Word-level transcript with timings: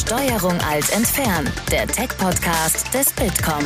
Steuerung 0.00 0.58
alt 0.62 0.90
entfernen, 0.92 1.52
der 1.70 1.86
Tech-Podcast 1.86 2.92
des 2.94 3.12
Bitkom. 3.12 3.64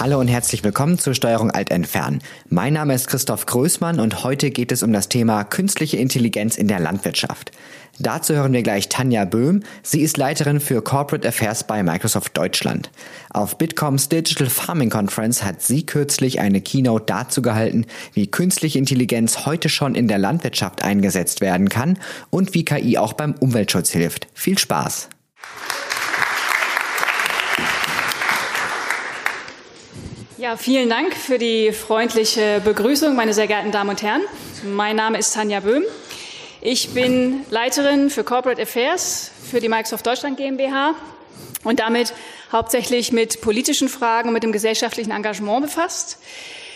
Hallo 0.00 0.20
und 0.20 0.28
herzlich 0.28 0.62
willkommen 0.62 0.96
zur 0.96 1.12
Steuerung 1.14 1.50
alt 1.50 1.72
entfernen. 1.72 2.20
Mein 2.48 2.74
Name 2.74 2.94
ist 2.94 3.08
Christoph 3.08 3.46
Größmann 3.46 3.98
und 3.98 4.22
heute 4.22 4.52
geht 4.52 4.70
es 4.70 4.84
um 4.84 4.92
das 4.92 5.08
Thema 5.08 5.42
künstliche 5.42 5.96
Intelligenz 5.96 6.56
in 6.56 6.68
der 6.68 6.78
Landwirtschaft. 6.78 7.50
Dazu 7.98 8.34
hören 8.34 8.52
wir 8.52 8.62
gleich 8.62 8.88
Tanja 8.88 9.24
Böhm. 9.24 9.64
Sie 9.82 10.02
ist 10.02 10.16
Leiterin 10.16 10.60
für 10.60 10.82
Corporate 10.82 11.26
Affairs 11.26 11.64
bei 11.64 11.82
Microsoft 11.82 12.38
Deutschland. 12.38 12.92
Auf 13.30 13.58
Bitcoms 13.58 14.08
Digital 14.08 14.48
Farming 14.48 14.90
Conference 14.90 15.42
hat 15.42 15.62
sie 15.62 15.84
kürzlich 15.84 16.38
eine 16.38 16.60
Keynote 16.60 17.06
dazu 17.06 17.42
gehalten, 17.42 17.84
wie 18.12 18.28
künstliche 18.28 18.78
Intelligenz 18.78 19.46
heute 19.46 19.68
schon 19.68 19.96
in 19.96 20.06
der 20.06 20.18
Landwirtschaft 20.18 20.84
eingesetzt 20.84 21.40
werden 21.40 21.68
kann 21.68 21.98
und 22.30 22.54
wie 22.54 22.64
KI 22.64 22.98
auch 22.98 23.14
beim 23.14 23.34
Umweltschutz 23.40 23.90
hilft. 23.90 24.28
Viel 24.32 24.58
Spaß! 24.58 25.08
Ja, 30.48 30.56
vielen 30.56 30.88
Dank 30.88 31.14
für 31.14 31.36
die 31.36 31.72
freundliche 31.72 32.62
Begrüßung, 32.64 33.14
meine 33.14 33.34
sehr 33.34 33.46
geehrten 33.46 33.70
Damen 33.70 33.90
und 33.90 34.02
Herren. 34.02 34.22
Mein 34.64 34.96
Name 34.96 35.18
ist 35.18 35.34
Tanja 35.34 35.60
Böhm. 35.60 35.82
Ich 36.62 36.94
bin 36.94 37.44
Leiterin 37.50 38.08
für 38.08 38.24
Corporate 38.24 38.62
Affairs 38.62 39.30
für 39.50 39.60
die 39.60 39.68
Microsoft 39.68 40.06
Deutschland 40.06 40.38
GmbH 40.38 40.94
und 41.64 41.80
damit 41.80 42.14
hauptsächlich 42.50 43.12
mit 43.12 43.42
politischen 43.42 43.90
Fragen 43.90 44.28
und 44.28 44.32
mit 44.32 44.42
dem 44.42 44.52
gesellschaftlichen 44.52 45.10
Engagement 45.10 45.66
befasst. 45.66 46.16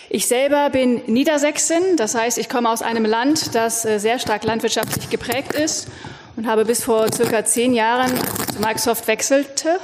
Ich 0.07 0.27
selber 0.27 0.69
bin 0.69 1.01
Niedersächsin, 1.07 1.97
das 1.97 2.13
heißt, 2.13 2.37
ich 2.37 2.49
komme 2.49 2.69
aus 2.69 2.83
einem 2.83 3.05
Land, 3.05 3.55
das 3.55 3.85
äh, 3.85 3.97
sehr 3.97 4.19
stark 4.19 4.43
landwirtschaftlich 4.43 5.09
geprägt 5.09 5.53
ist 5.53 5.87
und 6.35 6.45
habe 6.45 6.63
bis 6.63 6.83
vor 6.83 7.11
circa 7.11 7.43
zehn 7.43 7.73
Jahren 7.73 8.11
zu 8.53 8.59
Microsoft 8.59 9.07
wechselte, 9.07 9.79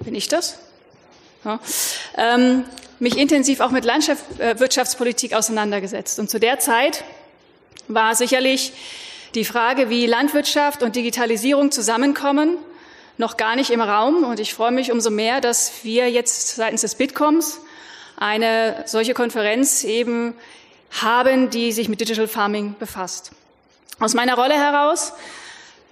bin 0.00 0.14
ich 0.14 0.28
das? 0.28 0.65
Ähm, 2.16 2.64
mich 2.98 3.16
intensiv 3.16 3.60
auch 3.60 3.70
mit 3.70 3.84
Landwirtschaftspolitik 3.84 5.34
auseinandergesetzt. 5.34 6.18
Und 6.18 6.30
zu 6.30 6.40
der 6.40 6.58
Zeit 6.58 7.04
war 7.88 8.14
sicherlich 8.14 8.72
die 9.34 9.44
Frage, 9.44 9.90
wie 9.90 10.06
Landwirtschaft 10.06 10.82
und 10.82 10.96
Digitalisierung 10.96 11.70
zusammenkommen, 11.70 12.56
noch 13.18 13.36
gar 13.36 13.56
nicht 13.56 13.70
im 13.70 13.80
Raum. 13.80 14.24
Und 14.24 14.40
ich 14.40 14.54
freue 14.54 14.72
mich 14.72 14.92
umso 14.92 15.10
mehr, 15.10 15.40
dass 15.40 15.84
wir 15.84 16.10
jetzt 16.10 16.56
seitens 16.56 16.80
des 16.80 16.94
Bitcoms 16.94 17.60
eine 18.16 18.84
solche 18.86 19.14
Konferenz 19.14 19.84
eben 19.84 20.34
haben, 21.02 21.50
die 21.50 21.72
sich 21.72 21.88
mit 21.88 22.00
Digital 22.00 22.28
Farming 22.28 22.76
befasst. 22.78 23.32
Aus 23.98 24.14
meiner 24.14 24.34
Rolle 24.34 24.54
heraus, 24.54 25.12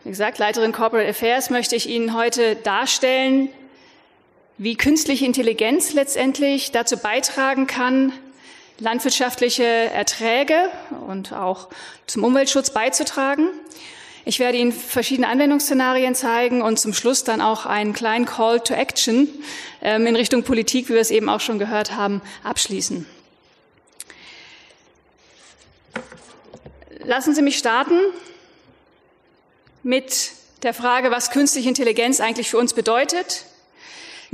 wie 0.04 0.10
gesagt, 0.10 0.38
Leiterin 0.38 0.72
Corporate 0.72 1.08
Affairs, 1.08 1.50
möchte 1.50 1.76
ich 1.76 1.88
Ihnen 1.88 2.14
heute 2.14 2.56
darstellen, 2.56 3.50
wie 4.56 4.76
künstliche 4.76 5.24
Intelligenz 5.24 5.92
letztendlich 5.94 6.70
dazu 6.70 6.96
beitragen 6.96 7.66
kann, 7.66 8.12
landwirtschaftliche 8.78 9.64
Erträge 9.64 10.70
und 11.06 11.32
auch 11.32 11.68
zum 12.06 12.24
Umweltschutz 12.24 12.70
beizutragen. 12.70 13.48
Ich 14.24 14.38
werde 14.38 14.56
Ihnen 14.58 14.72
verschiedene 14.72 15.28
Anwendungsszenarien 15.28 16.14
zeigen 16.14 16.62
und 16.62 16.78
zum 16.78 16.94
Schluss 16.94 17.24
dann 17.24 17.40
auch 17.40 17.66
einen 17.66 17.92
kleinen 17.92 18.24
Call 18.24 18.60
to 18.60 18.74
Action 18.74 19.28
ähm, 19.82 20.06
in 20.06 20.16
Richtung 20.16 20.44
Politik, 20.44 20.88
wie 20.88 20.94
wir 20.94 21.00
es 21.00 21.10
eben 21.10 21.28
auch 21.28 21.40
schon 21.40 21.58
gehört 21.58 21.92
haben, 21.92 22.22
abschließen. 22.42 23.06
Lassen 27.04 27.34
Sie 27.34 27.42
mich 27.42 27.58
starten 27.58 27.98
mit 29.82 30.30
der 30.62 30.72
Frage, 30.72 31.10
was 31.10 31.30
künstliche 31.30 31.68
Intelligenz 31.68 32.20
eigentlich 32.20 32.48
für 32.48 32.56
uns 32.56 32.72
bedeutet 32.72 33.44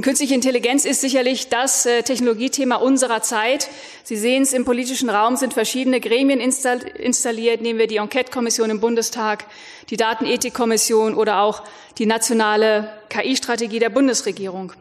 Künstliche 0.02 0.34
Intelligenz 0.34 0.84
ist 0.84 1.00
sicherlich 1.00 1.48
das 1.48 1.84
äh, 1.84 2.02
Technologiethema 2.02 2.76
unserer 2.76 3.22
Zeit. 3.22 3.68
Sie 4.04 4.16
sehen 4.16 4.42
es 4.42 4.52
im 4.52 4.64
politischen 4.64 5.10
Raum, 5.10 5.36
sind 5.36 5.52
verschiedene 5.52 6.00
Gremien 6.00 6.40
installiert. 6.40 7.60
Nehmen 7.60 7.78
wir 7.78 7.88
die 7.88 7.96
Enquete-Kommission 7.96 8.70
im 8.70 8.80
Bundestag, 8.80 9.46
die 9.90 9.96
Datenethikkommission 9.96 11.14
oder 11.14 11.40
auch 11.40 11.62
die 11.98 12.06
nationale 12.06 12.92
KI-Strategie 13.08 13.80
der 13.80 13.90
Bundesregierung. 13.90 14.72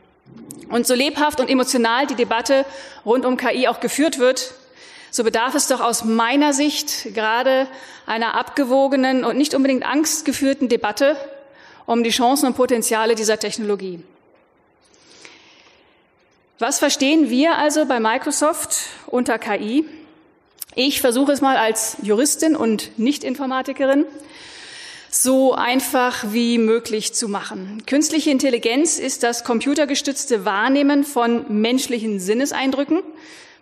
Und 0.70 0.86
so 0.86 0.94
lebhaft 0.94 1.40
und 1.40 1.50
emotional 1.50 2.06
die 2.06 2.16
Debatte 2.16 2.66
rund 3.04 3.26
um 3.26 3.36
KI 3.36 3.68
auch 3.68 3.80
geführt 3.80 4.20
wird, 4.20 4.54
so 5.10 5.24
bedarf 5.24 5.56
es 5.56 5.68
doch 5.68 5.82
aus 5.82 6.04
meiner 6.04 6.54
Sicht 6.54 7.16
gerade 7.16 7.68
einer 8.06 8.36
abgewogenen 8.36 9.26
und 9.26 9.38
nicht 9.38 9.56
unbedingt 9.56 9.84
angstgeführten 9.84 10.70
Debatte 10.70 11.18
um 11.88 12.04
die 12.04 12.12
Chancen 12.12 12.46
und 12.46 12.56
Potenziale 12.56 13.16
dieser 13.16 13.40
Technologie. 13.40 14.04
Was 16.62 16.78
verstehen 16.78 17.30
wir 17.30 17.58
also 17.58 17.86
bei 17.86 18.02
Microsoft 18.02 18.76
unter 19.08 19.40
KI? 19.40 19.86
Ich 20.76 21.00
versuche 21.00 21.32
es 21.32 21.40
mal 21.40 21.56
als 21.56 21.96
Juristin 22.02 22.54
und 22.58 23.00
Nicht-Informatikerin 23.00 24.04
so 25.10 25.54
einfach 25.54 26.26
wie 26.34 26.58
möglich 26.58 27.14
zu 27.14 27.30
machen. 27.30 27.84
Künstliche 27.86 28.30
Intelligenz 28.30 29.00
ist 29.00 29.24
das 29.24 29.46
computergestützte 29.46 30.44
Wahrnehmen 30.44 31.06
von 31.06 31.46
menschlichen 31.62 32.20
Sinneseindrücken, 32.20 33.04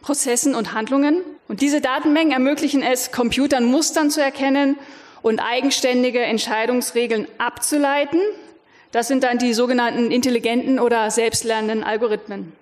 Prozessen 0.02 0.56
und 0.56 0.74
Handlungen. 0.74 1.22
Und 1.47 1.62
diese 1.62 1.81
Datenmengen 1.81 2.34
ermöglichen 2.34 2.81
es, 2.81 3.12
Computern 3.12 3.66
Mustern 3.66 4.09
zu 4.09 4.24
erkennen 4.24 4.75
und 5.22 5.40
eigenständige 5.40 6.24
Entscheidungsregeln 6.24 7.28
abzuleiten. 7.38 8.19
Das 8.91 9.08
sind 9.08 9.24
dann 9.24 9.38
die 9.38 9.53
sogenannten 9.53 10.09
intelligenten 10.09 10.79
oder 10.79 11.12
selbstlernenden 11.12 11.84
Algorithmen. 11.84 12.53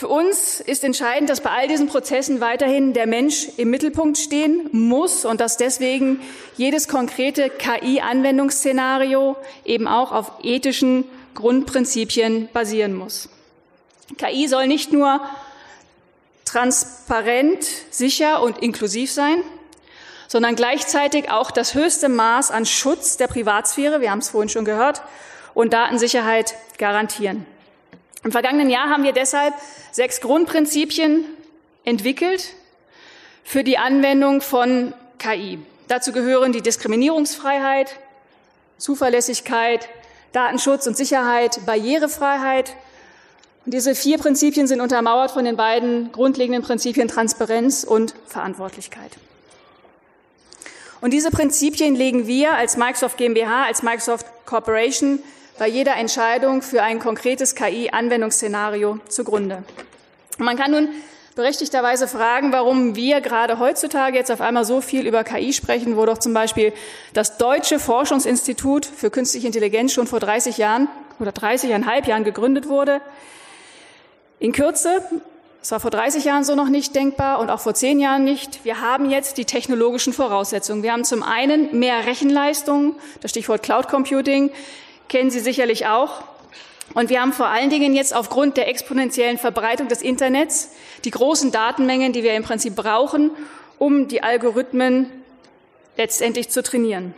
Für 0.00 0.08
uns 0.08 0.60
ist 0.60 0.82
entscheidend, 0.82 1.28
dass 1.28 1.42
bei 1.42 1.50
all 1.50 1.68
diesen 1.68 1.86
Prozessen 1.86 2.40
weiterhin 2.40 2.94
der 2.94 3.06
Mensch 3.06 3.48
im 3.58 3.68
Mittelpunkt 3.68 4.16
stehen 4.16 4.70
muss 4.72 5.26
und 5.26 5.42
dass 5.42 5.58
deswegen 5.58 6.22
jedes 6.56 6.88
konkrete 6.88 7.50
KI-Anwendungsszenario 7.50 9.36
eben 9.66 9.86
auch 9.86 10.10
auf 10.12 10.32
ethischen 10.42 11.04
Grundprinzipien 11.34 12.48
basieren 12.50 12.94
muss. 12.94 13.28
KI 14.16 14.48
soll 14.48 14.68
nicht 14.68 14.90
nur 14.90 15.20
transparent, 16.46 17.66
sicher 17.90 18.42
und 18.42 18.56
inklusiv 18.56 19.12
sein, 19.12 19.42
sondern 20.28 20.56
gleichzeitig 20.56 21.30
auch 21.30 21.50
das 21.50 21.74
höchste 21.74 22.08
Maß 22.08 22.50
an 22.50 22.64
Schutz 22.64 23.18
der 23.18 23.26
Privatsphäre, 23.26 24.00
wir 24.00 24.10
haben 24.10 24.20
es 24.20 24.30
vorhin 24.30 24.48
schon 24.48 24.64
gehört, 24.64 25.02
und 25.52 25.74
Datensicherheit 25.74 26.54
garantieren. 26.78 27.44
Im 28.22 28.32
vergangenen 28.32 28.68
Jahr 28.68 28.90
haben 28.90 29.02
wir 29.02 29.12
deshalb 29.12 29.54
sechs 29.92 30.20
Grundprinzipien 30.20 31.24
entwickelt 31.84 32.54
für 33.44 33.64
die 33.64 33.78
Anwendung 33.78 34.42
von 34.42 34.92
KI. 35.18 35.58
Dazu 35.88 36.12
gehören 36.12 36.52
die 36.52 36.60
Diskriminierungsfreiheit, 36.60 37.98
Zuverlässigkeit, 38.78 39.88
Datenschutz 40.32 40.86
und 40.86 40.96
Sicherheit, 40.96 41.64
Barrierefreiheit. 41.66 42.76
Und 43.64 43.74
diese 43.74 43.94
vier 43.94 44.18
Prinzipien 44.18 44.66
sind 44.66 44.80
untermauert 44.80 45.30
von 45.30 45.44
den 45.44 45.56
beiden 45.56 46.12
grundlegenden 46.12 46.62
Prinzipien 46.62 47.08
Transparenz 47.08 47.84
und 47.84 48.14
Verantwortlichkeit. 48.26 49.16
Und 51.00 51.12
diese 51.12 51.30
Prinzipien 51.30 51.94
legen 51.94 52.26
wir 52.26 52.54
als 52.54 52.76
Microsoft 52.76 53.16
GmbH, 53.16 53.64
als 53.64 53.82
Microsoft 53.82 54.26
Corporation 54.44 55.20
bei 55.60 55.68
jeder 55.68 55.96
Entscheidung 55.96 56.62
für 56.62 56.82
ein 56.82 57.00
konkretes 57.00 57.54
KI-Anwendungsszenario 57.54 58.98
zugrunde. 59.10 59.62
Man 60.38 60.56
kann 60.56 60.70
nun 60.70 60.88
berechtigterweise 61.34 62.08
fragen, 62.08 62.50
warum 62.50 62.96
wir 62.96 63.20
gerade 63.20 63.58
heutzutage 63.58 64.16
jetzt 64.16 64.30
auf 64.30 64.40
einmal 64.40 64.64
so 64.64 64.80
viel 64.80 65.06
über 65.06 65.22
KI 65.22 65.52
sprechen, 65.52 65.98
wo 65.98 66.06
doch 66.06 66.16
zum 66.16 66.32
Beispiel 66.32 66.72
das 67.12 67.36
Deutsche 67.36 67.78
Forschungsinstitut 67.78 68.86
für 68.86 69.10
künstliche 69.10 69.48
Intelligenz 69.48 69.92
schon 69.92 70.06
vor 70.06 70.18
30 70.18 70.56
Jahren 70.56 70.88
oder 71.18 71.30
30,5 71.30 72.08
Jahren 72.08 72.24
gegründet 72.24 72.66
wurde. 72.66 73.02
In 74.38 74.52
Kürze, 74.52 75.04
es 75.60 75.70
war 75.72 75.80
vor 75.80 75.90
30 75.90 76.24
Jahren 76.24 76.42
so 76.42 76.54
noch 76.54 76.70
nicht 76.70 76.94
denkbar 76.94 77.38
und 77.38 77.50
auch 77.50 77.60
vor 77.60 77.74
10 77.74 78.00
Jahren 78.00 78.24
nicht. 78.24 78.64
Wir 78.64 78.80
haben 78.80 79.10
jetzt 79.10 79.36
die 79.36 79.44
technologischen 79.44 80.14
Voraussetzungen. 80.14 80.82
Wir 80.82 80.92
haben 80.94 81.04
zum 81.04 81.22
einen 81.22 81.78
mehr 81.78 82.06
Rechenleistung, 82.06 82.94
das 83.20 83.32
Stichwort 83.32 83.62
Cloud 83.62 83.88
Computing 83.88 84.50
kennen 85.10 85.30
Sie 85.30 85.40
sicherlich 85.40 85.86
auch. 85.86 86.22
Und 86.94 87.10
wir 87.10 87.20
haben 87.20 87.32
vor 87.32 87.48
allen 87.48 87.68
Dingen 87.68 87.94
jetzt 87.94 88.14
aufgrund 88.14 88.56
der 88.56 88.68
exponentiellen 88.68 89.38
Verbreitung 89.38 89.88
des 89.88 90.00
Internets 90.00 90.70
die 91.04 91.10
großen 91.10 91.52
Datenmengen, 91.52 92.12
die 92.12 92.22
wir 92.22 92.34
im 92.34 92.42
Prinzip 92.42 92.74
brauchen, 92.74 93.30
um 93.78 94.08
die 94.08 94.22
Algorithmen 94.22 95.10
letztendlich 95.96 96.48
zu 96.48 96.62
trainieren. 96.62 97.14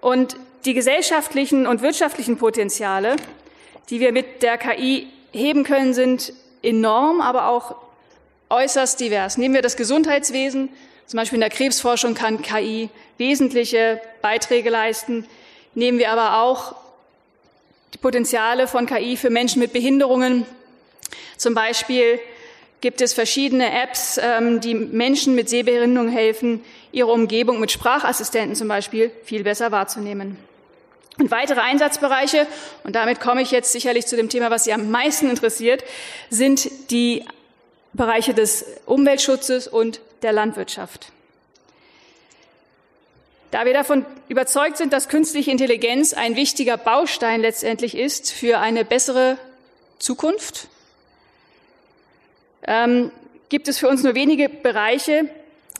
Und 0.00 0.36
die 0.64 0.74
gesellschaftlichen 0.74 1.66
und 1.66 1.82
wirtschaftlichen 1.82 2.36
Potenziale, 2.36 3.16
die 3.88 4.00
wir 4.00 4.12
mit 4.12 4.42
der 4.42 4.58
KI 4.58 5.08
heben 5.32 5.64
können, 5.64 5.94
sind 5.94 6.32
enorm, 6.62 7.20
aber 7.20 7.48
auch 7.48 7.76
äußerst 8.50 9.00
divers. 9.00 9.36
Nehmen 9.36 9.54
wir 9.54 9.62
das 9.62 9.76
Gesundheitswesen, 9.76 10.70
Zum 11.10 11.18
Beispiel 11.18 11.38
in 11.38 11.40
der 11.40 11.50
Krebsforschung 11.50 12.14
kann 12.14 12.40
KI 12.40 12.88
wesentliche 13.18 14.00
Beiträge 14.22 14.70
leisten. 14.70 15.26
Nehmen 15.74 15.98
wir 15.98 16.12
aber 16.12 16.40
auch 16.40 16.76
die 17.92 17.98
Potenziale 17.98 18.68
von 18.68 18.86
KI 18.86 19.16
für 19.16 19.28
Menschen 19.28 19.58
mit 19.58 19.72
Behinderungen. 19.72 20.46
Zum 21.36 21.52
Beispiel 21.52 22.20
gibt 22.80 23.00
es 23.00 23.12
verschiedene 23.12 23.72
Apps, 23.82 24.20
ähm, 24.22 24.60
die 24.60 24.76
Menschen 24.76 25.34
mit 25.34 25.48
Sehbehinderung 25.48 26.10
helfen, 26.10 26.62
ihre 26.92 27.10
Umgebung 27.10 27.58
mit 27.58 27.72
Sprachassistenten 27.72 28.54
zum 28.54 28.68
Beispiel 28.68 29.10
viel 29.24 29.42
besser 29.42 29.72
wahrzunehmen. 29.72 30.36
Und 31.18 31.32
weitere 31.32 31.58
Einsatzbereiche, 31.58 32.46
und 32.84 32.94
damit 32.94 33.18
komme 33.18 33.42
ich 33.42 33.50
jetzt 33.50 33.72
sicherlich 33.72 34.06
zu 34.06 34.14
dem 34.14 34.28
Thema, 34.28 34.52
was 34.52 34.62
Sie 34.62 34.72
am 34.72 34.92
meisten 34.92 35.28
interessiert, 35.28 35.82
sind 36.28 36.70
die 36.92 37.24
Bereiche 37.94 38.32
des 38.32 38.64
Umweltschutzes 38.86 39.66
und 39.66 40.00
der 40.22 40.32
Landwirtschaft. 40.32 41.12
Da 43.50 43.64
wir 43.64 43.72
davon 43.72 44.06
überzeugt 44.28 44.76
sind, 44.76 44.92
dass 44.92 45.08
künstliche 45.08 45.50
Intelligenz 45.50 46.12
ein 46.12 46.36
wichtiger 46.36 46.76
Baustein 46.76 47.40
letztendlich 47.40 47.96
ist 47.96 48.30
für 48.30 48.58
eine 48.58 48.84
bessere 48.84 49.38
Zukunft, 49.98 50.68
ähm, 52.62 53.10
gibt 53.48 53.66
es 53.66 53.78
für 53.78 53.88
uns 53.88 54.04
nur 54.04 54.14
wenige 54.14 54.48
Bereiche, 54.48 55.28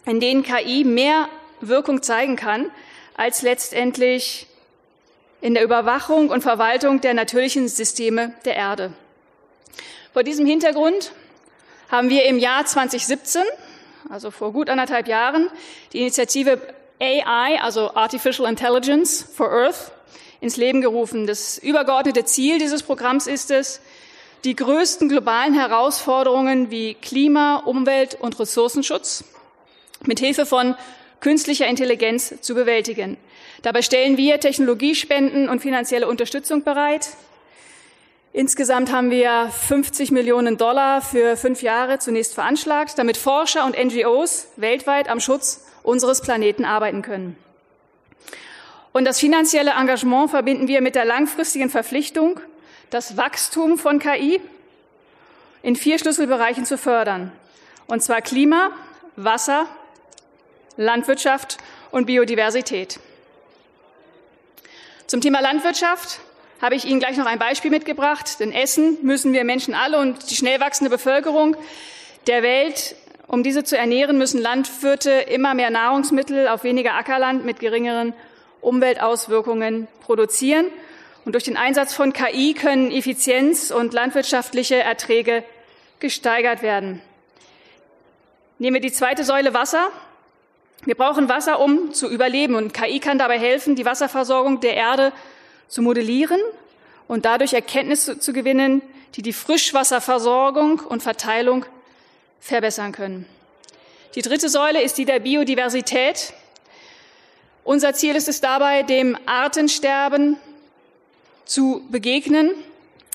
in 0.05 0.19
denen 0.19 0.43
KI 0.43 0.85
mehr 0.85 1.29
Wirkung 1.61 2.03
zeigen 2.03 2.37
kann, 2.37 2.71
als 3.15 3.43
letztendlich 3.43 4.47
in 5.41 5.55
der 5.55 5.63
Überwachung 5.63 6.31
und 6.31 6.43
Verwaltung 6.43 7.01
der 7.01 7.15
natürlichen 7.15 7.69
Systeme 7.69 8.35
der 8.45 8.57
Erde. 8.57 8.93
Vor 10.13 10.23
diesem 10.23 10.45
Hintergrund 10.45 11.13
haben 11.89 12.11
wir 12.11 12.25
im 12.25 12.39
Jahr 12.39 12.67
2017, 12.67 13.43
also 14.09 14.31
vor 14.31 14.53
gut 14.53 14.71
anderthalb 14.71 15.09
Jahren, 15.09 15.49
die 15.93 16.01
Initiative 16.01 16.61
AI, 17.01 17.61
also 17.61 17.95
Artificial 17.95 18.49
Intelligence 18.49 19.27
for 19.35 19.51
Earth, 19.51 19.93
ins 20.41 20.57
Leben 20.57 20.81
gerufen. 20.81 21.27
Das 21.27 21.59
übergeordnete 21.59 22.25
Ziel 22.25 22.59
dieses 22.59 22.83
Programms 22.83 23.27
ist 23.27 23.51
es, 23.51 23.81
die 24.45 24.57
größten 24.57 25.09
globalen 25.09 25.55
Herausforderungen 25.55 26.71
wie 26.71 26.95
Klima, 26.95 27.57
Umwelt 27.57 28.17
und 28.21 28.39
Ressourcenschutz 28.41 29.25
mit 30.07 30.19
Hilfe 30.19 30.47
von 30.47 30.75
künstlicher 31.21 31.67
Intelligenz 31.67 32.41
zu 32.41 32.55
bewältigen. 32.55 33.19
Dabei 33.63 33.83
stellen 33.83 34.17
wir 34.17 34.41
Technologiespenden 34.41 35.49
und 35.51 35.61
finanzielle 35.61 36.09
Unterstützung 36.09 36.65
bereit. 36.65 37.09
Insgesamt 38.33 38.93
haben 38.93 39.11
wir 39.11 39.51
50 39.51 40.13
Millionen 40.13 40.57
Dollar 40.57 41.03
für 41.03 41.37
fünf 41.37 41.63
Jahre 41.63 41.99
zunächst 41.99 42.35
veranschlagt, 42.35 42.97
damit 42.97 43.17
Forscher 43.17 43.65
und 43.65 43.77
NGOs 43.77 44.47
weltweit 44.55 45.09
am 45.09 45.19
Schutz 45.19 45.67
unseres 45.83 46.21
Planeten 46.21 46.65
arbeiten 46.65 47.03
können. 47.03 47.37
Und 48.93 49.05
das 49.05 49.19
finanzielle 49.19 49.73
Engagement 49.73 50.31
verbinden 50.31 50.69
wir 50.69 50.81
mit 50.81 50.95
der 50.95 51.05
langfristigen 51.05 51.71
Verpflichtung, 51.71 52.39
das 52.91 53.17
Wachstum 53.17 53.79
von 53.79 53.99
KI 53.99 54.41
in 55.63 55.75
vier 55.75 55.99
Schlüsselbereichen 55.99 56.65
zu 56.65 56.79
fördern. 56.79 57.33
Und 57.89 58.01
zwar 58.01 58.23
Klima, 58.23 58.71
Wasser, 59.17 59.67
Landwirtschaft 60.77 61.59
und 61.91 62.07
Biodiversität. 62.07 63.01
Zum 65.09 65.21
Thema 65.21 65.41
Landwirtschaft 65.41 66.21
habe 66.61 66.75
ich 66.75 66.85
Ihnen 66.85 67.01
gleich 67.01 67.17
noch 67.17 67.27
ein 67.27 67.39
Beispiel 67.39 67.71
mitgebracht. 67.71 68.41
Denn 68.41 68.53
essen 68.53 68.99
müssen 69.03 69.33
wir 69.33 69.45
Menschen 69.45 69.75
alle 69.75 69.99
und 69.99 70.31
die 70.31 70.37
schnell 70.37 70.61
wachsende 70.61 70.91
Bevölkerung 70.91 71.57
der 72.27 72.43
Welt, 72.43 72.95
um 73.27 73.43
diese 73.43 73.65
zu 73.65 73.79
ernähren, 73.79 74.19
müssen 74.19 74.41
Landwirte 74.41 75.11
immer 75.11 75.55
mehr 75.55 75.71
Nahrungsmittel 75.71 76.49
auf 76.49 76.65
weniger 76.65 76.95
Ackerland 76.95 77.45
mit 77.45 77.61
geringeren 77.61 78.13
Umweltauswirkungen 78.61 79.89
produzieren. 80.03 80.67
Und 81.25 81.33
durch 81.33 81.45
den 81.45 81.57
Einsatz 81.57 81.95
von 81.95 82.13
KI 82.13 82.55
können 82.55 82.91
Effizienz 82.91 83.71
und 83.71 83.95
landwirtschaftliche 83.95 84.77
Erträge 84.77 85.45
gesteigert 86.01 86.63
werden. 86.63 87.01
Nehmen 88.59 88.75
wir 88.75 88.81
die 88.81 88.93
zweite 88.93 89.25
Säule 89.25 89.55
Wasser. 89.55 89.89
Wir 90.85 90.95
brauchen 90.95 91.29
Wasser, 91.29 91.61
um 91.61 91.93
zu 91.93 92.11
überleben. 92.11 92.55
Und 92.55 92.75
KI 92.75 93.01
kann 93.01 93.19
dabei 93.19 93.39
helfen, 93.39 93.77
die 93.77 93.85
Wasserversorgung 93.85 94.61
der 94.61 94.75
Erde 94.75 95.13
zu 95.71 95.81
modellieren 95.81 96.41
und 97.09 97.25
dadurch 97.25 97.55
Erkenntnisse 97.55 98.19
zu 98.19 98.35
gewinnen, 98.35 98.83
die 99.15 99.23
die 99.23 99.33
Frischwasserversorgung 99.33 100.81
und 100.81 101.03
Verteilung 101.03 101.65
verbessern 102.41 102.93
können. 102.93 103.27
Die 104.15 104.23
dritte 104.23 104.49
Säule 104.49 104.83
ist 104.83 104.99
die 104.99 105.05
der 105.05 105.21
Biodiversität. 105.21 106.35
Unser 107.65 107.95
Ziel 107.95 108.17
ist 108.17 108.29
es 108.29 108.41
dabei, 108.41 108.83
dem 108.83 109.17
Artensterben 109.27 110.37
zu 111.45 111.87
begegnen, 111.91 112.51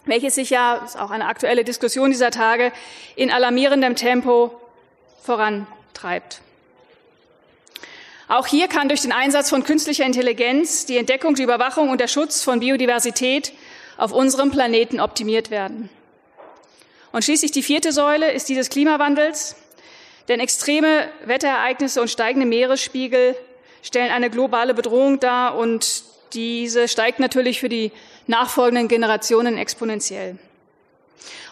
welches 0.05 0.35
sich 0.35 0.49
ja, 0.49 0.75
ist 0.85 0.97
auch 0.97 1.11
eine 1.11 1.25
aktuelle 1.25 1.63
Diskussion 1.63 2.11
dieser 2.11 2.31
Tage, 2.31 2.71
in 3.15 3.31
alarmierendem 3.31 3.95
Tempo 3.95 4.61
vorantreibt. 5.21 6.41
Auch 8.27 8.47
hier 8.47 8.67
kann 8.67 8.89
durch 8.89 9.01
den 9.01 9.11
Einsatz 9.11 9.49
von 9.49 9.63
künstlicher 9.63 10.03
Intelligenz 10.03 10.85
die 10.87 10.97
Entdeckung, 10.97 11.35
die 11.35 11.43
Überwachung 11.43 11.89
und 11.89 12.01
der 12.01 12.07
Schutz 12.07 12.41
von 12.41 12.59
Biodiversität 12.59 13.53
auf 13.97 14.11
unserem 14.11 14.49
Planeten 14.49 14.99
optimiert 14.99 15.51
werden. 15.51 15.89
Und 17.11 17.23
schließlich 17.23 17.51
die 17.51 17.61
vierte 17.61 17.91
Säule 17.91 18.31
ist 18.31 18.49
die 18.49 18.55
des 18.55 18.69
Klimawandels, 18.69 19.55
denn 20.27 20.39
extreme 20.39 21.07
Wetterereignisse 21.25 22.01
und 22.01 22.09
steigende 22.09 22.47
Meeresspiegel 22.47 23.37
stellen 23.83 24.11
eine 24.11 24.31
globale 24.31 24.73
Bedrohung 24.73 25.19
dar 25.19 25.55
und 25.55 26.03
diese 26.33 26.87
steigt 26.87 27.19
natürlich 27.19 27.59
für 27.59 27.69
die 27.69 27.91
nachfolgenden 28.25 28.87
Generationen 28.87 29.57
exponentiell. 29.57 30.37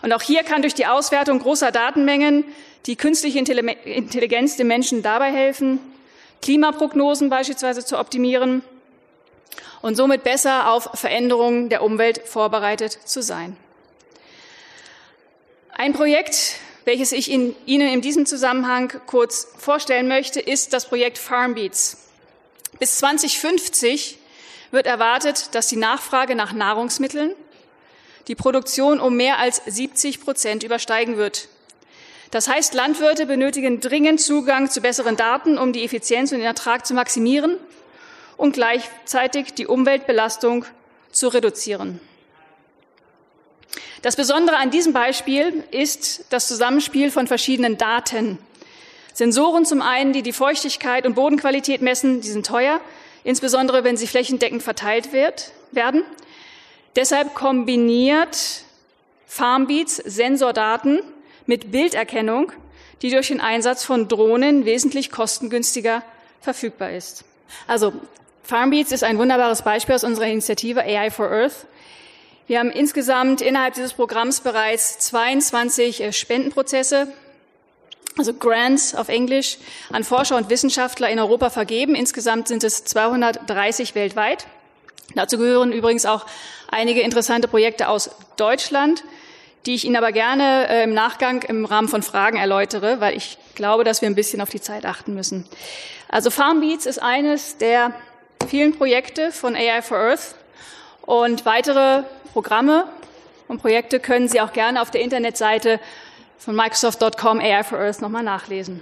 Und 0.01 0.11
auch 0.11 0.23
hier 0.23 0.43
kann 0.43 0.63
durch 0.63 0.73
die 0.73 0.87
Auswertung 0.87 1.39
großer 1.39 1.71
Datenmengen 1.71 2.43
die 2.87 2.95
künstliche 2.95 3.37
Intelligenz 3.39 4.57
den 4.57 4.67
Menschen 4.67 5.03
dabei 5.03 5.31
helfen, 5.31 5.79
Klimaprognosen 6.43 7.29
beispielsweise 7.29 7.85
zu 7.85 7.97
optimieren 7.97 8.63
und 9.81 9.95
somit 9.95 10.23
besser 10.23 10.69
auf 10.71 10.89
Veränderungen 10.93 11.69
der 11.69 11.81
Umwelt 11.81 12.21
vorbereitet 12.25 12.99
zu 13.05 13.21
sein. 13.21 13.55
Ein 15.71 15.93
Projekt, 15.93 16.57
welches 16.83 17.13
ich 17.13 17.31
Ihnen 17.31 17.55
in 17.65 18.01
diesem 18.01 18.25
Zusammenhang 18.25 18.93
kurz 19.07 19.47
vorstellen 19.57 20.09
möchte, 20.09 20.41
ist 20.41 20.73
das 20.73 20.87
Projekt 20.89 21.17
Farmbeats. 21.17 22.09
Bis 22.77 22.97
2050 22.97 24.17
wird 24.71 24.85
erwartet, 24.85 25.55
dass 25.55 25.67
die 25.67 25.77
Nachfrage 25.77 26.35
nach 26.35 26.51
Nahrungsmitteln 26.51 27.35
die 28.27 28.35
Produktion 28.35 28.99
um 28.99 29.15
mehr 29.15 29.39
als 29.39 29.61
70 29.65 30.19
Prozent 30.19 30.63
übersteigen 30.63 31.15
wird. 31.15 31.47
Das 32.33 32.47
heißt, 32.47 32.73
Landwirte 32.73 33.27
benötigen 33.27 33.79
dringend 33.79 34.19
Zugang 34.19 34.67
zu 34.67 34.81
besseren 34.81 35.15
Daten, 35.15 35.59
um 35.59 35.71
die 35.71 35.83
Effizienz 35.83 36.31
und 36.31 36.39
den 36.39 36.47
Ertrag 36.47 36.83
zu 36.83 36.95
maximieren 36.95 37.57
und 38.37 38.53
gleichzeitig 38.53 39.53
die 39.53 39.67
Umweltbelastung 39.67 40.65
zu 41.11 41.27
reduzieren. 41.27 41.99
Das 44.01 44.15
Besondere 44.15 44.55
an 44.55 44.71
diesem 44.71 44.93
Beispiel 44.93 45.63
ist 45.69 46.25
das 46.31 46.47
Zusammenspiel 46.47 47.11
von 47.11 47.27
verschiedenen 47.27 47.77
Daten. 47.77 48.39
Sensoren 49.13 49.63
zum 49.63 49.83
einen, 49.83 50.11
die 50.11 50.23
die 50.23 50.33
Feuchtigkeit 50.33 51.05
und 51.05 51.13
Bodenqualität 51.13 51.83
messen, 51.83 52.21
die 52.21 52.29
sind 52.29 52.47
teuer, 52.47 52.81
insbesondere 53.23 53.83
wenn 53.83 53.95
sie 53.95 54.07
flächendeckend 54.07 54.63
verteilt 54.63 55.13
wird, 55.13 55.51
werden. 55.71 56.03
Deshalb 56.95 57.35
kombiniert 57.35 58.63
Farmbeats 59.27 59.97
Sensordaten 59.97 61.03
mit 61.45 61.71
Bilderkennung, 61.71 62.51
die 63.01 63.09
durch 63.09 63.27
den 63.27 63.41
Einsatz 63.41 63.83
von 63.83 64.07
Drohnen 64.07 64.65
wesentlich 64.65 65.11
kostengünstiger 65.11 66.03
verfügbar 66.41 66.91
ist. 66.91 67.25
Also 67.67 67.93
Farmbeats 68.43 68.91
ist 68.91 69.03
ein 69.03 69.17
wunderbares 69.17 69.61
Beispiel 69.61 69.95
aus 69.95 70.03
unserer 70.03 70.27
Initiative 70.27 70.81
AI 70.81 71.11
for 71.11 71.29
Earth. 71.29 71.65
Wir 72.45 72.59
haben 72.59 72.71
insgesamt 72.71 73.41
innerhalb 73.41 73.73
dieses 73.73 73.93
Programms 73.93 74.41
bereits 74.41 74.99
22 74.99 76.01
äh, 76.01 76.11
Spendenprozesse, 76.11 77.07
also 78.17 78.33
Grants 78.33 78.95
auf 78.95 79.07
Englisch, 79.07 79.57
an 79.91 80.03
Forscher 80.03 80.35
und 80.35 80.49
Wissenschaftler 80.49 81.09
in 81.09 81.19
Europa 81.19 81.49
vergeben. 81.49 81.95
Insgesamt 81.95 82.49
sind 82.49 82.63
es 82.63 82.83
230 82.83 83.95
weltweit. 83.95 84.45
Dazu 85.15 85.37
gehören 85.37 85.71
übrigens 85.71 86.05
auch 86.05 86.25
einige 86.67 87.01
interessante 87.01 87.47
Projekte 87.47 87.87
aus 87.87 88.11
Deutschland 88.35 89.03
die 89.65 89.75
ich 89.75 89.85
Ihnen 89.85 89.95
aber 89.95 90.11
gerne 90.11 90.67
äh, 90.69 90.83
im 90.83 90.93
Nachgang 90.93 91.41
im 91.43 91.65
Rahmen 91.65 91.87
von 91.87 92.03
Fragen 92.03 92.37
erläutere, 92.37 92.99
weil 92.99 93.15
ich 93.15 93.37
glaube, 93.55 93.83
dass 93.83 94.01
wir 94.01 94.09
ein 94.09 94.15
bisschen 94.15 94.41
auf 94.41 94.49
die 94.49 94.61
Zeit 94.61 94.85
achten 94.85 95.13
müssen. 95.13 95.45
Also 96.09 96.29
Farmbeats 96.29 96.85
ist 96.85 97.01
eines 97.01 97.57
der 97.57 97.93
vielen 98.47 98.77
Projekte 98.77 99.31
von 99.31 99.55
AI 99.55 99.81
for 99.81 99.97
Earth 99.97 100.35
und 101.01 101.45
weitere 101.45 102.03
Programme 102.33 102.85
und 103.47 103.61
Projekte 103.61 103.99
können 103.99 104.27
Sie 104.27 104.41
auch 104.41 104.53
gerne 104.53 104.81
auf 104.81 104.91
der 104.91 105.01
Internetseite 105.01 105.79
von 106.37 106.55
Microsoft.com 106.55 107.39
AI 107.39 107.63
for 107.63 107.79
Earth 107.79 108.01
nochmal 108.01 108.23
nachlesen. 108.23 108.81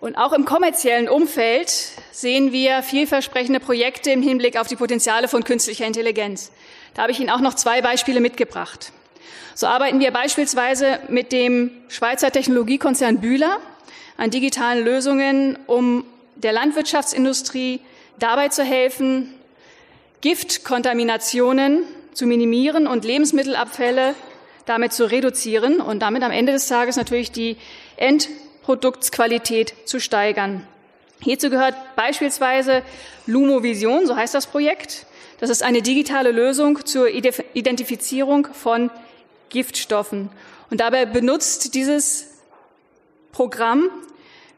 Und 0.00 0.16
auch 0.16 0.32
im 0.32 0.46
kommerziellen 0.46 1.08
Umfeld 1.08 1.70
sehen 2.10 2.52
wir 2.52 2.82
vielversprechende 2.82 3.60
Projekte 3.60 4.10
im 4.10 4.22
Hinblick 4.22 4.58
auf 4.58 4.66
die 4.66 4.76
Potenziale 4.76 5.28
von 5.28 5.44
künstlicher 5.44 5.86
Intelligenz. 5.86 6.50
Da 6.94 7.02
habe 7.02 7.12
ich 7.12 7.20
Ihnen 7.20 7.30
auch 7.30 7.40
noch 7.40 7.54
zwei 7.54 7.82
Beispiele 7.82 8.20
mitgebracht. 8.20 8.92
So 9.54 9.66
arbeiten 9.66 10.00
wir 10.00 10.10
beispielsweise 10.10 10.98
mit 11.08 11.32
dem 11.32 11.70
Schweizer 11.88 12.30
Technologiekonzern 12.30 13.20
Bühler 13.20 13.58
an 14.16 14.30
digitalen 14.30 14.84
Lösungen, 14.84 15.58
um 15.66 16.04
der 16.36 16.52
Landwirtschaftsindustrie 16.52 17.80
dabei 18.18 18.48
zu 18.48 18.64
helfen, 18.64 19.34
Giftkontaminationen 20.20 21.84
zu 22.12 22.26
minimieren 22.26 22.86
und 22.86 23.04
Lebensmittelabfälle 23.04 24.14
damit 24.66 24.92
zu 24.92 25.10
reduzieren 25.10 25.80
und 25.80 26.00
damit 26.00 26.22
am 26.22 26.30
Ende 26.30 26.52
des 26.52 26.68
Tages 26.68 26.96
natürlich 26.96 27.32
die 27.32 27.56
Endproduktsqualität 27.96 29.74
zu 29.84 30.00
steigern. 30.00 30.66
Hierzu 31.22 31.50
gehört 31.50 31.74
beispielsweise 31.96 32.82
Lumovision, 33.26 34.06
so 34.06 34.16
heißt 34.16 34.34
das 34.34 34.46
Projekt. 34.46 35.06
Das 35.40 35.48
ist 35.48 35.62
eine 35.62 35.80
digitale 35.80 36.32
Lösung 36.32 36.84
zur 36.84 37.08
Identifizierung 37.08 38.48
von 38.52 38.90
Giftstoffen. 39.48 40.28
Und 40.70 40.80
dabei 40.80 41.06
benutzt 41.06 41.74
dieses 41.74 42.26
Programm 43.32 43.88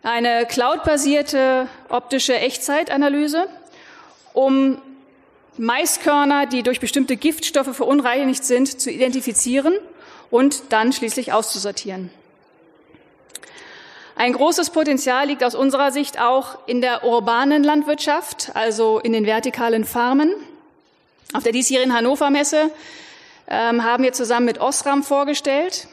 eine 0.03 0.45
cloudbasierte 0.45 1.69
optische 1.89 2.35
Echtzeitanalyse, 2.35 3.47
um 4.33 4.83
Maiskörner, 5.57 6.47
die 6.47 6.65
durch 6.65 6.81
bestimmte 6.81 7.17
Giftstoffe 7.17 7.77
verunreinigt 7.77 8.45
sind, 8.45 8.81
zu 8.81 8.91
identifizieren 8.91 9.75
und 10.33 10.65
dann 10.71 10.93
schließlich 10.93 11.33
auszusortieren. 11.33 12.11
Ein 14.17 14.33
großes 14.33 14.71
Potenzial 14.71 15.29
liegt 15.29 15.45
aus 15.45 15.55
unserer 15.55 15.93
Sicht 15.93 16.21
auch 16.21 16.59
in 16.67 16.81
der 16.81 17.05
urbanen 17.05 17.62
Landwirtschaft, 17.62 18.51
also 18.55 18.99
in 18.99 19.12
den 19.12 19.27
vertikalen 19.27 19.85
Farmen. 19.85 20.35
Auf 21.33 21.43
der 21.43 21.52
diesjährigen 21.52 21.95
Hannover 21.95 22.31
Messe 22.31 22.71
ähm, 23.49 23.85
haben 23.85 24.05
wir 24.05 24.12
zusammen 24.12 24.47
mit 24.47 24.61
Osram 24.61 25.02
vorgestellt, 25.02 25.88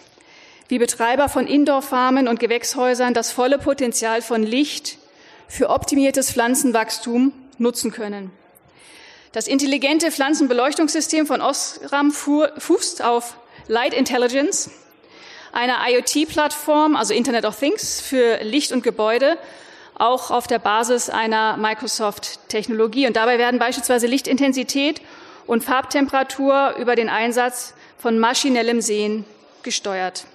wie 0.68 0.80
Betreiber 0.80 1.30
von 1.30 1.48
Indoor-Farmen 1.48 2.28
und 2.28 2.40
Gewächshäusern 2.40 3.14
das 3.14 3.32
volle 3.32 3.58
Potenzial 3.58 4.22
von 4.22 4.44
Licht 4.44 4.98
für 5.48 5.70
optimiertes 5.70 6.32
Pflanzenwachstum 6.32 7.34
nutzen 7.58 7.92
können. 7.92 8.32
Das 9.32 9.48
intelligente 9.48 10.12
Pflanzenbeleuchtungssystem 10.12 11.28
von 11.28 11.42
Osram 11.42 12.12
fußt 12.12 13.04
auf 13.04 13.38
Light 13.68 13.94
Intelligence, 13.94 14.72
einer 15.52 15.78
IoT-Plattform, 15.88 16.96
also 16.96 17.14
Internet 17.14 17.46
of 17.46 17.58
Things 17.58 18.02
für 18.02 18.44
Licht 18.44 18.72
und 18.72 18.84
Gebäude, 18.84 19.38
auch 19.96 20.32
auf 20.32 20.48
der 20.48 20.60
Basis 20.60 21.10
einer 21.10 21.58
Microsoft-Technologie. 21.58 23.08
Und 23.08 23.16
dabei 23.16 23.38
werden 23.38 23.60
beispielsweise 23.60 24.08
Lichtintensität 24.08 25.02
und 25.50 25.64
Farbtemperatur 25.64 26.76
über 26.78 26.96
den 26.96 27.10
Einsatz 27.10 27.74
von 27.98 28.20
maschinellem 28.20 28.82
Sehen 28.82 29.26
gesteuert. 29.64 30.26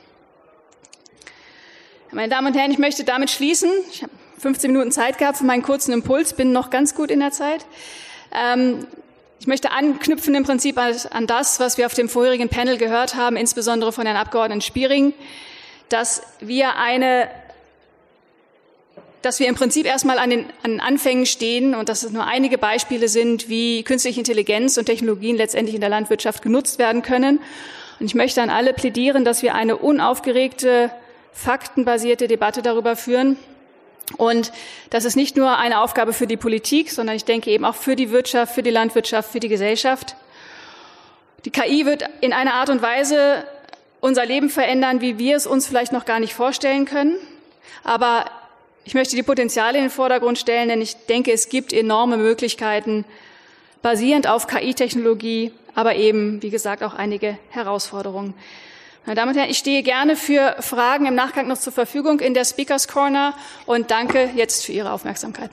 Meine 2.10 2.28
Damen 2.28 2.48
und 2.48 2.54
Herren, 2.58 2.72
ich 2.72 2.78
möchte 2.78 3.04
damit 3.04 3.30
schließen. 3.30 3.70
Ich 3.92 4.02
habe 4.02 4.10
15 4.40 4.72
Minuten 4.72 4.90
Zeit 4.90 5.18
gehabt 5.18 5.38
für 5.38 5.44
meinen 5.44 5.62
kurzen 5.62 5.92
Impuls, 5.92 6.32
bin 6.32 6.50
noch 6.50 6.68
ganz 6.68 6.96
gut 6.96 7.12
in 7.12 7.20
der 7.20 7.30
Zeit. 7.30 7.64
Ähm, 8.32 8.88
ich 9.38 9.46
möchte 9.46 9.70
anknüpfen 9.70 10.34
im 10.34 10.42
Prinzip 10.42 10.78
an 10.78 11.28
das, 11.28 11.60
was 11.60 11.78
wir 11.78 11.86
auf 11.86 11.94
dem 11.94 12.08
vorherigen 12.08 12.48
Panel 12.48 12.76
gehört 12.76 13.14
haben, 13.14 13.36
insbesondere 13.36 13.92
von 13.92 14.06
Herrn 14.06 14.16
Abgeordneten 14.16 14.62
Spiering, 14.62 15.14
dass 15.90 16.22
wir 16.40 16.74
eine 16.74 17.28
dass 19.24 19.40
wir 19.40 19.48
im 19.48 19.54
Prinzip 19.54 19.86
erstmal 19.86 20.18
an 20.18 20.28
den, 20.28 20.46
an 20.62 20.80
Anfängen 20.80 21.24
stehen 21.24 21.74
und 21.74 21.88
dass 21.88 22.02
es 22.02 22.12
nur 22.12 22.26
einige 22.26 22.58
Beispiele 22.58 23.08
sind, 23.08 23.48
wie 23.48 23.82
künstliche 23.82 24.20
Intelligenz 24.20 24.76
und 24.76 24.84
Technologien 24.84 25.36
letztendlich 25.36 25.74
in 25.74 25.80
der 25.80 25.88
Landwirtschaft 25.88 26.42
genutzt 26.42 26.78
werden 26.78 27.00
können. 27.00 27.40
Und 28.00 28.06
ich 28.06 28.14
möchte 28.14 28.42
an 28.42 28.50
alle 28.50 28.74
plädieren, 28.74 29.24
dass 29.24 29.42
wir 29.42 29.54
eine 29.54 29.76
unaufgeregte, 29.76 30.90
faktenbasierte 31.32 32.28
Debatte 32.28 32.60
darüber 32.60 32.96
führen. 32.96 33.38
Und 34.18 34.52
das 34.90 35.06
ist 35.06 35.16
nicht 35.16 35.38
nur 35.38 35.56
eine 35.56 35.80
Aufgabe 35.80 36.12
für 36.12 36.26
die 36.26 36.36
Politik, 36.36 36.90
sondern 36.90 37.16
ich 37.16 37.24
denke 37.24 37.50
eben 37.50 37.64
auch 37.64 37.76
für 37.76 37.96
die 37.96 38.10
Wirtschaft, 38.10 38.54
für 38.54 38.62
die 38.62 38.70
Landwirtschaft, 38.70 39.32
für 39.32 39.40
die 39.40 39.48
Gesellschaft. 39.48 40.16
Die 41.46 41.50
KI 41.50 41.86
wird 41.86 42.04
in 42.20 42.34
einer 42.34 42.54
Art 42.54 42.68
und 42.68 42.82
Weise 42.82 43.44
unser 44.00 44.26
Leben 44.26 44.50
verändern, 44.50 45.00
wie 45.00 45.18
wir 45.18 45.36
es 45.36 45.46
uns 45.46 45.66
vielleicht 45.66 45.92
noch 45.92 46.04
gar 46.04 46.20
nicht 46.20 46.34
vorstellen 46.34 46.84
können. 46.84 47.16
Aber 47.84 48.26
ich 48.84 48.94
möchte 48.94 49.16
die 49.16 49.22
Potenziale 49.22 49.78
in 49.78 49.84
den 49.84 49.90
Vordergrund 49.90 50.38
stellen, 50.38 50.68
denn 50.68 50.82
ich 50.82 50.96
denke, 51.06 51.32
es 51.32 51.48
gibt 51.48 51.72
enorme 51.72 52.16
Möglichkeiten, 52.16 53.04
basierend 53.82 54.26
auf 54.26 54.46
KI-Technologie, 54.46 55.52
aber 55.74 55.96
eben, 55.96 56.42
wie 56.42 56.50
gesagt, 56.50 56.82
auch 56.82 56.94
einige 56.94 57.38
Herausforderungen. 57.50 58.34
Meine 59.06 59.16
Damen 59.16 59.32
und 59.32 59.38
Herren, 59.38 59.50
ich 59.50 59.58
stehe 59.58 59.82
gerne 59.82 60.16
für 60.16 60.56
Fragen 60.60 61.06
im 61.06 61.14
Nachgang 61.14 61.46
noch 61.46 61.58
zur 61.58 61.72
Verfügung 61.72 62.20
in 62.20 62.32
der 62.32 62.44
Speakers 62.44 62.88
Corner 62.88 63.34
und 63.66 63.90
danke 63.90 64.30
jetzt 64.34 64.64
für 64.64 64.72
Ihre 64.72 64.92
Aufmerksamkeit. 64.92 65.50